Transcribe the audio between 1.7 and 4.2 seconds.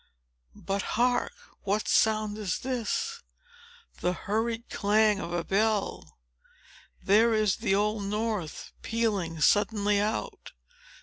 sound is this? The